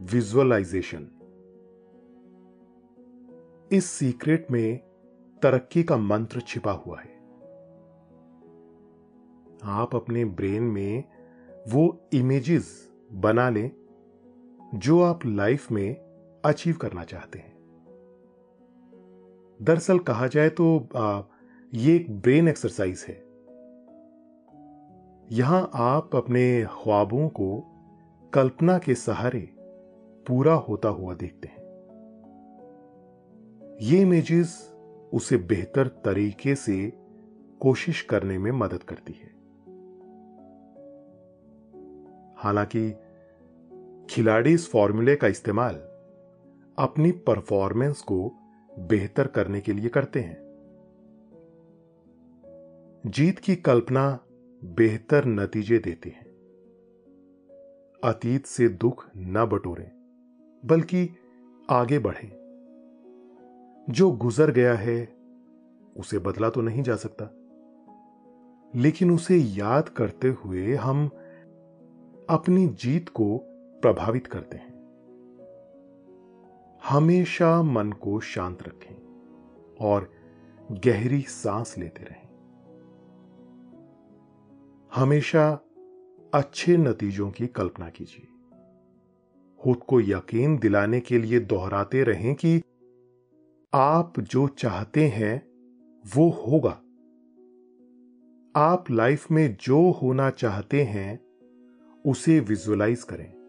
विजुअलाइजेशन 0.00 1.08
इस 3.72 3.84
सीक्रेट 3.84 4.50
में 4.50 4.78
तरक्की 5.42 5.82
का 5.82 5.96
मंत्र 5.96 6.40
छिपा 6.40 6.72
हुआ 6.72 7.00
है। 7.00 7.18
आप 9.64 9.90
अपने 9.94 10.24
ब्रेन 10.24 10.62
में 10.62 11.04
वो 11.68 12.08
इमेजेस 12.12 12.92
बना 13.12 13.50
लें 13.50 13.70
जो 14.74 15.02
आप 15.02 15.26
लाइफ 15.26 15.70
में 15.70 16.09
अचीव 16.44 16.76
करना 16.76 17.04
चाहते 17.04 17.38
हैं। 17.38 17.60
दरअसल 19.62 19.98
कहा 19.98 20.26
जाए 20.26 20.48
तो 20.48 20.88
आ, 20.96 21.22
ये 21.74 21.96
एक 21.96 22.20
ब्रेन 22.20 22.48
एक्सरसाइज 22.48 23.04
है। 23.08 23.14
यहाँ 25.32 25.70
आप 25.74 26.16
अपने 26.16 26.64
ख्वाबों 26.64 27.28
को 27.28 27.66
कल्पना 28.34 28.78
के 28.78 28.94
सहारे 28.94 29.54
पूरा 30.28 30.54
होता 30.54 30.88
हुआ 30.88 31.14
देखते 31.14 31.48
हैं। 31.48 31.60
ये 33.80 34.00
इमेजेस 34.00 34.74
उसे 35.12 35.36
बेहतर 35.36 35.88
तरीके 35.88 36.54
से 36.54 36.92
कोशिश 37.60 38.02
करने 38.02 38.38
में 38.38 38.52
मदद 38.52 38.82
करती 38.82 39.12
है। 39.12 39.30
हालाँकि 42.36 42.94
खिलाड़ी 44.10 44.52
इस 44.52 44.70
फॉर्मूले 44.70 45.16
का 45.16 45.26
इस्तेमाल 45.26 45.89
अपनी 46.80 47.12
परफॉर्मेंस 47.12 48.00
को 48.00 48.32
बेहतर 48.78 49.26
करने 49.26 49.60
के 49.60 49.72
लिए 49.72 49.88
करते 49.88 50.20
हैं। 50.20 50.36
जीत 53.06 53.38
की 53.38 53.56
कल्पना 53.56 54.20
बेहतर 54.64 55.24
नतीजे 55.24 55.78
देती 55.78 56.10
है। 56.10 56.22
अतीत 58.04 58.46
से 58.46 58.68
दुख 58.68 59.10
न 59.16 59.46
बटोरें, 59.46 59.90
बल्कि 60.64 61.10
आगे 61.70 61.98
बढ़ें। 61.98 62.40
जो 63.90 64.10
गुजर 64.10 64.50
गया 64.50 64.74
है, 64.74 65.16
उसे 65.96 66.18
बदला 66.18 66.50
तो 66.50 66.60
नहीं 66.60 66.82
जा 66.82 66.96
सकता। 66.96 67.34
लेकिन 68.80 69.10
उसे 69.10 69.36
याद 69.36 69.88
करते 69.88 70.28
हुए 70.28 70.74
हम 70.74 71.06
अपनी 72.30 72.68
जीत 72.68 73.08
को 73.08 73.38
प्रभावित 73.82 74.26
करते 74.26 74.56
हैं। 74.56 74.69
हमेशा 76.84 77.62
मन 77.62 77.92
को 77.92 78.20
शांत 78.20 78.62
रखें 78.62 78.94
और 79.80 80.12
गहरी 80.72 81.20
सांस 81.20 81.78
लेते 81.78 82.04
रहें। 82.04 82.30
हमेशा 84.94 85.60
अच्छे 86.34 86.76
नतीजों 86.76 87.30
की 87.30 87.46
कल्पना 87.46 87.88
कीजिए। 87.88 88.26
खुद 89.60 89.76
को 89.76 90.00
यकीन 90.00 90.58
दिलाने 90.58 91.00
के 91.00 91.18
लिए 91.18 91.40
दोहराते 91.40 92.02
रहें 92.02 92.34
कि 92.34 92.62
आप 93.74 94.20
जो 94.20 94.48
चाहते 94.48 95.08
हैं, 95.08 95.50
वो 96.16 96.30
होगा। 96.30 96.82
आप 98.56 98.84
लाइफ 98.90 99.30
में 99.30 99.56
जो 99.60 99.90
होना 99.90 100.30
चाहते 100.30 100.82
हैं, 100.82 101.20
उसे 102.06 102.40
विजुअलाइज 102.40 103.02
करें। 103.02 103.40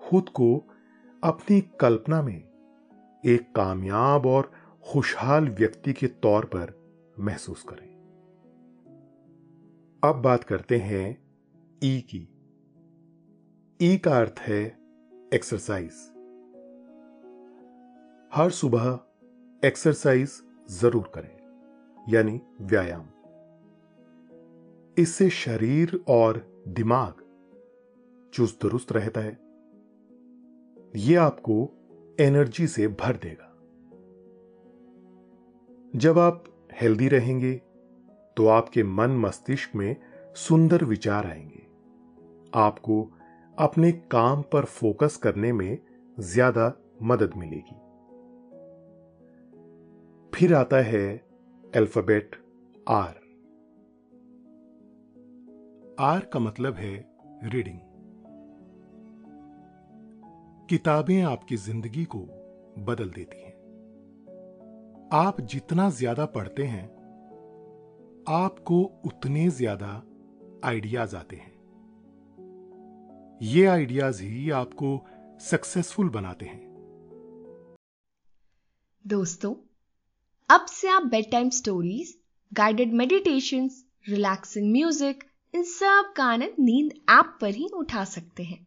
खुद 0.00 0.28
को 0.28 0.69
अपनी 1.22 1.60
कल्पना 1.80 2.22
में 2.22 2.36
एक 3.24 3.52
कामयाब 3.56 4.26
और 4.26 4.50
खुशहाल 4.84 5.48
व्यक्ति 5.48 5.92
के 5.92 6.06
तौर 6.06 6.44
पर 6.44 6.72
महसूस 7.20 7.62
करें। 7.62 7.88
अब 10.02 10.22
बात 10.22 10.44
करते 10.44 10.78
हैं 10.78 11.10
ई 11.82 12.00
की। 12.10 12.20
ई 13.80 13.96
का 13.96 14.18
अर्थ 14.18 14.40
है 14.40 14.62
एक्सरसाइज 15.34 15.92
हर 18.32 18.50
सुबह 18.50 18.88
एक्सरसाइज 19.64 20.40
ज़रूर 20.70 21.10
करें, 21.14 21.36
यानी 22.08 22.40
व्यायाम। 22.60 23.06
इससे 24.96 25.30
शरीर 25.30 26.04
और 26.08 26.42
दिमाग 26.68 27.22
चुस्त 28.34 28.62
दुरुस्त 28.62 28.92
रहता 28.92 29.20
है। 29.20 29.49
यह 30.94 31.22
आपको 31.22 31.68
एनर्जी 32.20 32.66
से 32.66 32.86
भर 32.88 33.16
देगा। 33.16 33.46
जब 35.96 36.18
आप 36.18 36.44
हेल्दी 36.80 37.08
रहेंगे 37.08 37.52
तो 38.36 38.46
आपके 38.46 38.82
मन 38.82 39.10
मस्तिष्क 39.10 39.74
में 39.74 39.96
सुंदर 40.36 40.84
विचार 40.84 41.26
आएँगे। 41.26 41.66
आपको 42.54 43.02
अपने 43.58 43.92
काम 43.92 44.42
पर 44.42 44.64
फोकस 44.64 45.16
करने 45.16 45.52
में 45.52 45.78
ज़्यादा 46.20 46.72
मदद 47.02 47.32
मिलेगी। 47.36 47.76
फिर 50.32 50.54
आता 50.54 50.80
है 50.82 51.06
अल्फ़ाबेट 51.74 52.36
आर 52.88 53.18
आर 56.00 56.24
का 56.24 56.40
मतलब 56.40 56.74
है 56.74 56.94
रीडिंग 57.44 57.78
किताबें 60.70 61.22
आपकी 61.22 61.56
ज़िंदगी 61.56 62.04
को 62.04 62.18
बदल 62.78 63.08
देती 63.10 63.40
हैं। 63.42 63.52
आप 65.12 65.40
जितना 65.40 65.88
ज़्यादा 65.90 66.26
पढ़ते 66.26 66.64
हैं, 66.64 66.84
आपको 68.28 68.82
उतने 69.04 69.48
ज़्यादा 69.50 69.90
आइडियाज़ 70.64 71.16
आते 71.16 71.36
हैं। 71.36 71.52
ये 73.42 73.66
आइडियाज़ 73.66 74.22
ही 74.22 74.50
आपको 74.50 75.06
सक्सेसफुल 75.40 76.08
बनाते 76.08 76.46
हैं। 76.46 76.60
दोस्तों, 79.04 79.54
अब 80.48 80.66
से 80.66 80.88
आप 80.88 81.02
bed 81.02 81.30
time 81.30 81.50
stories 81.50 82.16
guided 82.52 82.92
meditation 82.94 83.70
relaxing 84.08 84.72
music 84.72 85.24
इन 85.54 85.62
सब 85.62 86.12
का 86.16 86.24
आनंद 86.24 86.54
नींद 86.60 86.92
ऐप 87.10 87.38
पर 87.40 87.54
ही 87.54 87.68
उठा 87.74 88.04
सकते 88.04 88.42
हैं। 88.42 88.66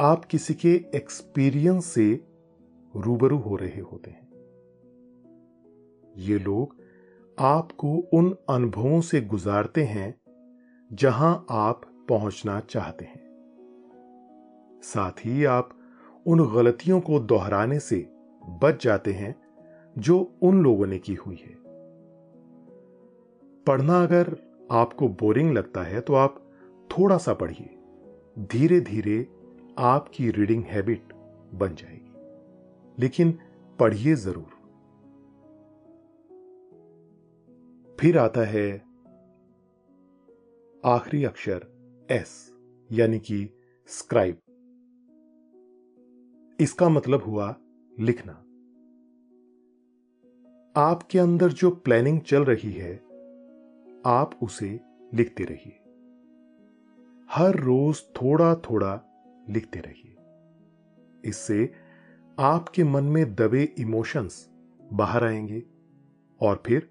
आप 0.00 0.24
किसी 0.24 0.54
के 0.54 0.70
एक्सपीरियंस 0.94 1.86
से 1.86 2.24
रूबरू 2.96 3.38
हो 3.38 3.56
रहे 3.56 3.80
होते 3.80 4.10
हैं। 4.10 4.28
ये 6.16 6.38
लोग 6.38 6.76
आपको 7.38 7.96
उन 8.14 8.36
अनुभवों 8.48 9.00
से 9.00 9.20
गुजारते 9.20 9.84
हैं 9.84 10.20
जहाँ 10.92 11.46
आप 11.50 11.80
पहुँचना 12.08 12.60
चाहते 12.60 13.04
हैं। 13.04 13.20
साथ 14.82 15.24
ही 15.24 15.44
आप 15.44 15.70
उन 16.26 16.54
गलतियों 16.54 17.00
को 17.00 17.20
दोहराने 17.20 17.78
से 17.80 18.06
बच 18.62 18.84
जाते 18.84 19.12
हैं 19.12 19.34
जो 19.98 20.32
उन 20.42 20.62
लोगों 20.62 20.86
ने 20.86 20.98
की 20.98 21.14
हुई 21.14 21.36
है। 21.36 21.54
पढ़ना 23.66 24.02
अगर 24.02 24.36
आपको 24.70 25.08
बोरिंग 25.08 25.52
लगता 25.52 25.82
है 25.82 26.00
तो 26.00 26.14
आप 26.14 26.42
थोड़ा 26.90 27.18
सा 27.18 27.34
पढ़िए। 27.34 27.78
धीरे 28.38 28.80
धीरे 28.80 29.35
आपकी 29.78 30.30
रीडिंग 30.30 30.64
हैबिट 30.64 31.12
बन 31.54 31.74
जाएगी। 31.74 33.00
लेकिन 33.00 33.38
पढ़िए 33.78 34.14
ज़रूर। 34.14 34.56
फिर 38.00 38.18
आता 38.18 38.40
है 38.40 38.78
आखिरी 40.84 41.24
अक्षर 41.24 41.66
एस 42.10 42.52
यानी 42.92 43.18
कि 43.18 43.50
स्क्राइब 43.86 44.40
इसका 46.60 46.88
मतलब 46.88 47.22
हुआ 47.22 47.54
लिखना। 48.00 48.32
आपके 50.76 51.18
अंदर 51.18 51.52
जो 51.52 51.70
प्लानिंग 51.70 52.20
चल 52.20 52.44
रही 52.44 52.72
है, 52.72 52.96
आप 54.06 54.38
उसे 54.42 54.80
लिखते 55.14 55.44
रहिए। 55.44 55.78
हर 57.30 57.56
रोज 57.56 58.02
थोड़ा 58.16 58.54
थोड़ा 58.54 59.05
लिखते 59.48 59.80
रहिए। 59.80 60.16
इससे 61.24 61.72
आपके 62.38 62.84
मन 62.84 63.04
में 63.04 63.34
दबे 63.34 63.74
इमोशंस 63.78 64.50
बाहर 64.92 65.24
आएँगे 65.24 65.62
और 66.40 66.62
फिर 66.66 66.90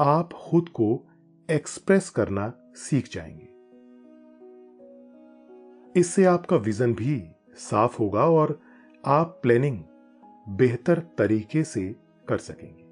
आप 0.00 0.32
खुद 0.32 0.68
को 0.68 1.04
एक्सप्रेस 1.50 2.10
करना 2.10 2.52
सीख 2.74 3.08
जाएँगे। 3.12 3.58
इससे 6.00 6.24
आपका 6.24 6.56
विजन 6.56 6.94
भी 6.94 7.28
साफ़ 7.54 7.98
होगा 7.98 8.26
और 8.26 8.60
आप 9.06 9.40
प्लानिंग 9.42 9.84
बेहतर 10.48 10.98
तरीके 11.18 11.64
से 11.64 11.96
कर 12.28 12.38
सकेंगे। 12.38 12.82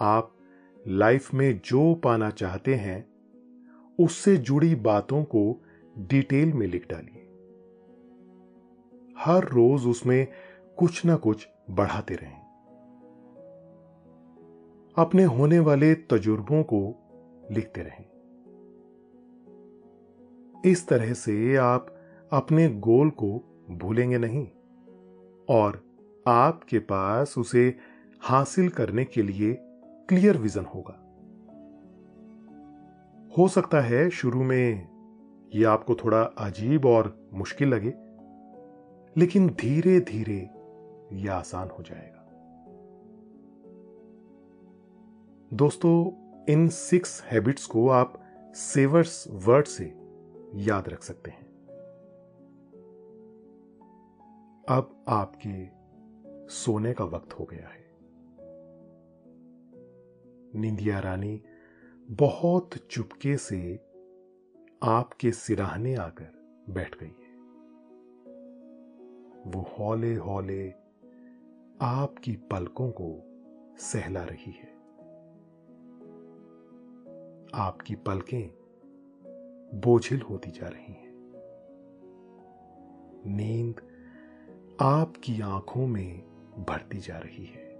आप 0.00 0.36
लाइफ 0.88 1.34
में 1.34 1.60
जो 1.64 1.94
पाना 1.94 2.30
चाहते 2.30 2.74
हैं, 2.74 3.08
उससे 4.00 4.36
जुड़ी 4.36 4.74
बातों 4.74 5.24
को 5.24 5.62
डिटेल 5.98 6.52
में 6.52 6.66
लिख 6.66 6.86
डालिए। 6.90 7.22
हर 9.18 9.44
रोज 9.44 9.86
उसमें 9.86 10.26
कुछ 10.78 11.04
ना 11.04 11.16
कुछ 11.16 11.48
बढ़ाते 11.70 12.14
रहें। 12.14 12.46
अपने 14.98 15.24
होने 15.24 15.58
वाले 15.58 15.94
तजुर्बों 15.94 16.62
को 16.62 16.94
लिखते 17.50 17.80
रहें। 17.80 18.04
इस 20.64 20.88
तरह 20.88 21.12
से 21.12 21.56
आप 21.56 21.98
अपने 22.32 22.68
गोल 22.68 23.10
को 23.10 23.62
भूलेंगे 23.70 24.18
नहीं 24.18 24.48
और 25.50 25.84
आपके 26.28 26.78
पास 26.78 27.38
उसे 27.38 27.76
हासिल 28.20 28.68
करने 28.68 29.04
के 29.04 29.22
लिए 29.22 29.56
क्लियर 30.08 30.38
विजन 30.38 30.64
होगा। 30.64 31.02
हो 33.38 33.48
सकता 33.48 33.80
है 33.80 34.10
शुरू 34.10 34.42
में 34.42 34.95
यह 35.54 35.70
आपको 35.70 35.94
थोड़ा 35.94 36.22
अजीब 36.22 36.86
और 36.86 37.30
मुश्किल 37.32 37.68
लगे, 37.68 37.94
लेकिन 39.20 39.48
धीरे 39.48 40.00
धीरे 40.00 40.50
यह 41.12 41.34
आसान 41.34 41.68
हो 41.68 41.82
जाएगा। 41.82 42.22
दोस्तों, 45.52 46.26
इन 46.52 46.68
सिक्स 46.68 47.22
हैबिट्स 47.22 47.66
को 47.66 47.88
आप 47.88 48.22
सेवर्स 48.54 49.24
वर्ड 49.30 49.66
से 49.66 49.84
याद 50.54 50.88
रख 50.88 51.02
सकते 51.02 51.30
हैं। 51.30 51.46
अब 54.68 55.04
आपके 55.08 55.76
सोने 56.48 56.92
का 56.92 57.04
वक्त 57.04 57.32
हो 57.32 57.44
गया 57.44 57.68
है। 57.68 57.86
निंदिया 60.60 60.98
रानी 60.98 61.42
बहुत 62.10 62.70
चुपके 62.90 63.36
से 63.36 63.85
आपके 64.86 65.32
सिराहने 65.32 65.94
आकर 65.94 66.28
बैठ 66.70 66.96
गई 67.00 67.06
है। 67.06 67.36
वो 69.50 69.60
हौले 69.60 70.14
हौले 70.14 70.70
आपकी 71.80 72.36
पलकों 72.36 72.90
को 72.90 73.22
सहला 73.78 74.24
रही 74.24 74.52
है। 74.52 74.76
आपकी 77.54 77.94
पलकें 77.94 78.50
बोझिल 79.80 80.20
होती 80.20 80.50
जा 80.50 80.68
रही 80.68 80.92
हैं। 80.92 81.12
नींद 83.26 83.80
आपकी 84.80 85.40
आँखों 85.40 85.86
में 85.86 86.22
भरती 86.68 86.98
जा 86.98 87.18
रही 87.18 87.44
है। 87.44 87.76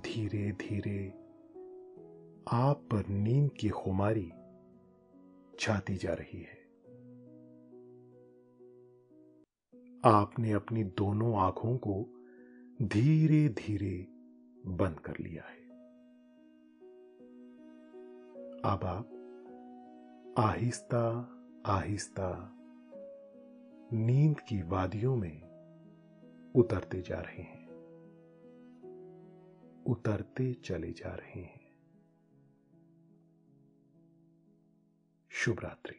धीरे 0.00 0.52
धीरे 0.52 1.08
आप 2.52 2.76
पर 2.92 3.08
नींद 3.08 3.50
की 3.52 3.68
खुमारी 3.68 4.32
छाती 5.60 5.96
जा 5.96 6.14
रही 6.14 6.40
है। 6.40 6.60
आपने 10.04 10.52
अपनी 10.52 10.84
दोनों 10.84 11.36
आँखों 11.36 11.76
को 11.76 12.06
धीरे 12.82 13.48
धीरे 13.48 14.06
बंद 14.66 15.00
कर 15.00 15.14
लिया 15.20 15.42
है। 15.42 15.60
अब 18.64 18.80
आप 18.84 19.16
आहिस्ता 20.38 21.36
आहिस्ता 21.66 22.56
नींद 23.92 24.40
की 24.40 24.62
वादियों 24.62 25.16
में 25.16 25.42
उतरते 26.54 27.02
जा 27.02 27.20
रहे 27.20 27.42
हैं। 27.42 27.68
उतरते 29.86 30.54
चले 30.54 30.92
जा 30.92 31.14
रहे 31.14 31.40
हैं। 31.40 31.59
शुभ 35.40 35.60
रात्रि 35.64 35.94